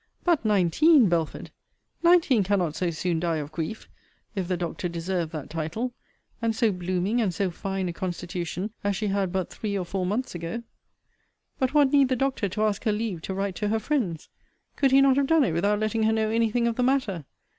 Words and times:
But 0.23 0.43
nineteen, 0.43 1.09
Belford! 1.09 1.51
nineteen 2.01 2.43
cannot 2.43 2.75
so 2.75 2.89
soon 2.89 3.19
die 3.19 3.35
of 3.37 3.51
grief, 3.51 3.87
if 4.33 4.47
the 4.47 4.57
doctor 4.57 4.89
deserve 4.89 5.29
that 5.29 5.47
title; 5.51 5.93
and 6.41 6.55
so 6.55 6.71
blooming 6.71 7.21
and 7.21 7.31
so 7.31 7.51
fine 7.51 7.87
a 7.87 7.93
constitution 7.93 8.71
as 8.83 8.95
she 8.95 9.09
had 9.09 9.31
but 9.31 9.51
three 9.51 9.77
or 9.77 9.85
four 9.85 10.07
months 10.07 10.33
ago! 10.33 10.63
But 11.59 11.75
what 11.75 11.91
need 11.93 12.09
the 12.09 12.15
doctor 12.15 12.49
to 12.49 12.63
ask 12.63 12.85
her 12.85 12.91
leave 12.91 13.21
to 13.21 13.35
write 13.35 13.53
to 13.57 13.67
her 13.67 13.77
friends? 13.77 14.27
Could 14.75 14.89
he 14.89 15.01
not 15.01 15.17
have 15.17 15.27
done 15.27 15.43
it 15.43 15.51
without 15.51 15.79
letting 15.79 16.01
her 16.01 16.11
know 16.11 16.29
any 16.31 16.49
thing 16.49 16.65
of 16.65 16.77
the 16.77 16.81
matter? 16.81 17.25